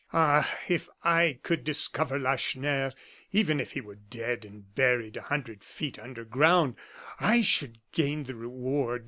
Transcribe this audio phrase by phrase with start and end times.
[0.13, 0.57] Ah!
[0.67, 2.91] if I could discover Lacheneur;
[3.31, 6.75] even if he were dead and buried a hundred feet under ground,
[7.19, 8.99] I should gain the reward."